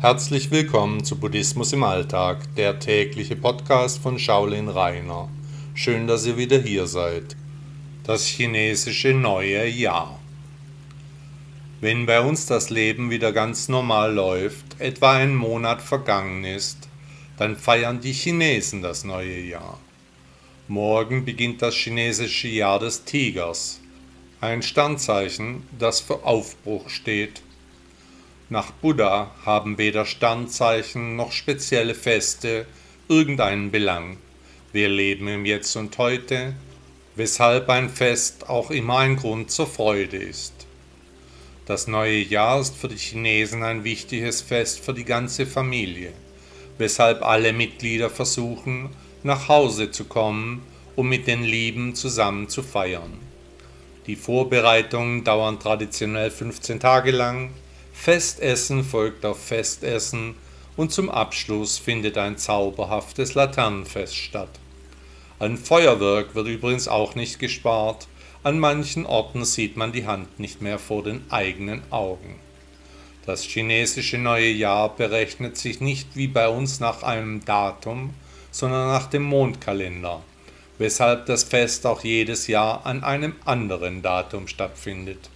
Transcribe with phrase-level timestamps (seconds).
[0.00, 5.28] Herzlich willkommen zu Buddhismus im Alltag, der tägliche Podcast von Shaolin Rainer.
[5.74, 7.34] Schön, dass ihr wieder hier seid.
[8.04, 10.20] Das chinesische neue Jahr.
[11.80, 16.88] Wenn bei uns das Leben wieder ganz normal läuft, etwa ein Monat vergangen ist,
[17.36, 19.80] dann feiern die Chinesen das neue Jahr.
[20.68, 23.80] Morgen beginnt das chinesische Jahr des Tigers,
[24.40, 27.42] ein Sternzeichen, das für Aufbruch steht
[28.50, 32.66] nach Buddha haben weder Sternzeichen noch spezielle Feste
[33.08, 34.16] irgendeinen Belang.
[34.72, 36.54] Wir leben im Jetzt und Heute,
[37.14, 40.54] weshalb ein Fest auch immer ein Grund zur Freude ist.
[41.66, 46.12] Das neue Jahr ist für die Chinesen ein wichtiges Fest für die ganze Familie,
[46.78, 48.88] weshalb alle Mitglieder versuchen,
[49.22, 50.62] nach Hause zu kommen,
[50.96, 53.18] um mit den Lieben zusammen zu feiern.
[54.06, 57.50] Die Vorbereitungen dauern traditionell 15 Tage lang,
[58.00, 60.36] Festessen folgt auf Festessen
[60.76, 64.60] und zum Abschluss findet ein zauberhaftes Laternenfest statt.
[65.40, 68.06] An Feuerwerk wird übrigens auch nicht gespart,
[68.44, 72.36] an manchen Orten sieht man die Hand nicht mehr vor den eigenen Augen.
[73.26, 78.14] Das chinesische neue Jahr berechnet sich nicht wie bei uns nach einem Datum,
[78.52, 80.22] sondern nach dem Mondkalender,
[80.78, 85.28] weshalb das Fest auch jedes Jahr an einem anderen Datum stattfindet.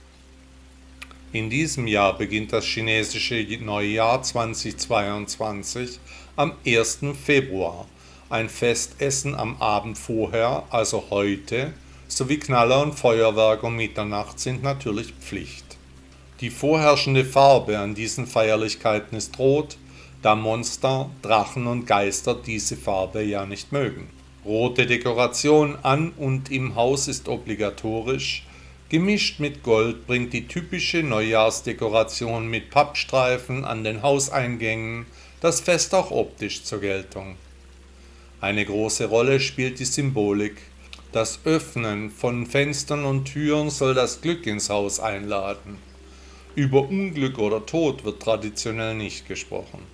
[1.35, 5.99] In diesem Jahr beginnt das chinesische Neujahr 2022
[6.37, 6.99] am 1.
[7.25, 7.87] Februar.
[8.29, 11.73] Ein Festessen am Abend vorher, also heute,
[12.07, 15.65] sowie Knaller und Feuerwerk um Mitternacht sind natürlich Pflicht.
[16.43, 19.79] Die vorherrschende Farbe an diesen Feierlichkeiten ist rot,
[20.21, 24.11] da Monster, Drachen und Geister diese Farbe ja nicht mögen.
[24.45, 28.45] Rote Dekoration an und im Haus ist obligatorisch,
[28.93, 35.07] Gemischt mit Gold bringt die typische Neujahrsdekoration mit Pappstreifen an den Hauseingängen
[35.41, 37.37] das Fest auch optisch zur Geltung.
[38.43, 40.59] Eine große Rolle spielt die Symbolik.
[41.11, 45.79] Das Öffnen von Fenstern und Türen soll das Glück ins Haus einladen.
[46.55, 49.87] Über Unglück oder Tod wird traditionell nicht gesprochen.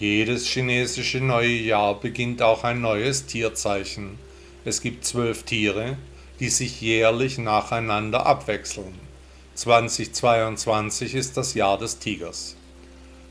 [0.00, 4.18] Jedes chinesische neue Jahr beginnt auch ein neues Tierzeichen.
[4.64, 5.96] Es gibt zwölf Tiere,
[6.40, 8.98] die sich jährlich nacheinander abwechseln.
[9.54, 12.56] 2022 ist das Jahr des Tigers.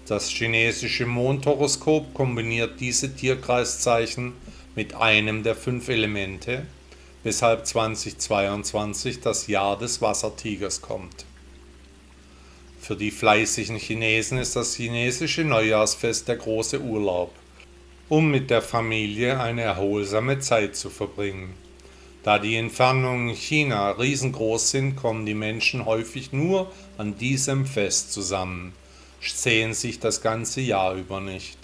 [0.08, 4.34] Das chinesische Mondhoroskop kombiniert diese Tierkreiszeichen
[4.76, 6.66] mit einem der fünf Elemente,
[7.24, 11.26] weshalb 2022 das Jahr des Wassertigers kommt.
[12.80, 17.34] Für die fleißigen Chinesen ist das chinesische Neujahrsfest der große Urlaub,
[18.08, 21.54] um mit der Familie eine erholsame Zeit zu verbringen.
[22.24, 28.12] Da die Entfernungen in China riesengroß sind, kommen die Menschen häufig nur an diesem Fest
[28.12, 28.74] zusammen,
[29.22, 31.58] sehen sich das ganze Jahr über nicht.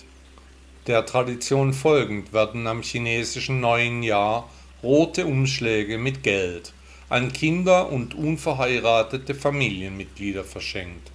[0.87, 4.49] Der Tradition folgend werden am chinesischen neuen Jahr
[4.81, 6.73] rote Umschläge mit Geld
[7.09, 11.11] an Kinder und unverheiratete Familienmitglieder verschenkt.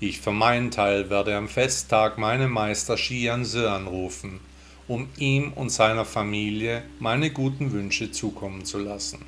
[0.00, 4.40] Ich für meinen Teil werde am Festtag meinen Meister Xian Se anrufen
[4.92, 9.24] um ihm und seiner Familie meine guten Wünsche zukommen zu lassen.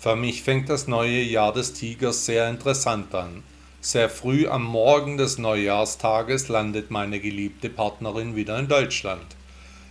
[0.00, 3.44] Für mich fängt das neue Jahr des Tigers sehr interessant an.
[3.80, 9.26] Sehr früh am Morgen des Neujahrstages landet meine geliebte Partnerin wieder in Deutschland.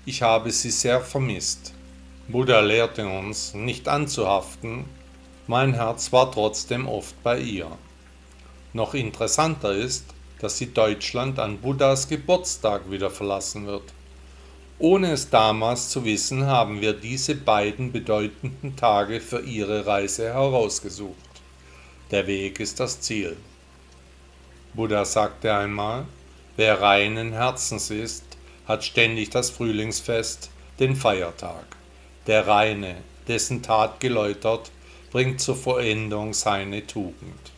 [0.05, 1.73] Ich habe sie sehr vermisst.
[2.27, 4.83] Buddha lehrte uns, nicht anzuhaften,
[5.47, 7.71] mein Herz war trotzdem oft bei ihr.
[8.73, 10.03] Noch interessanter ist,
[10.39, 13.93] dass sie Deutschland an Buddhas Geburtstag wieder verlassen wird.
[14.79, 21.15] Ohne es damals zu wissen, haben wir diese beiden bedeutenden Tage für ihre Reise herausgesucht.
[22.11, 23.37] Der Weg ist das Ziel.
[24.75, 26.05] Buddha sagte einmal,
[26.57, 28.23] wer reinen Herzens ist,
[28.67, 31.65] hat ständig das Frühlingsfest, den Feiertag.
[32.27, 32.97] Der Reine,
[33.27, 34.69] dessen Tat geläutert,
[35.11, 37.51] bringt zur Vollendung seine Tugend.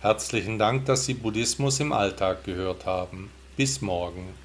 [0.00, 3.30] Herzlichen Dank, dass Sie Buddhismus im Alltag gehört haben.
[3.58, 4.41] Bis morgen.